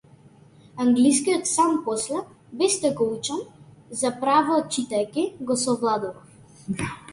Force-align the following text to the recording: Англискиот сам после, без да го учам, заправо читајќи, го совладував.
Англискиот 0.85 1.45
сам 1.49 1.77
после, 1.87 2.21
без 2.63 2.79
да 2.87 2.91
го 2.99 3.07
учам, 3.19 3.45
заправо 4.01 4.59
читајќи, 4.79 5.29
го 5.51 5.61
совладував. 5.69 6.93